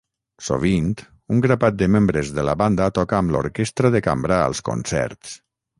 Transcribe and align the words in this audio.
Sovint, 0.45 0.87
un 1.35 1.43
grapat 1.47 1.77
de 1.83 1.89
membres 1.97 2.33
de 2.39 2.47
la 2.49 2.57
banda 2.65 2.89
toca 2.99 3.21
amb 3.21 3.37
l'orquestra 3.37 3.95
de 3.99 4.07
cambra 4.09 4.45
als 4.49 4.69
concerts. 4.73 5.43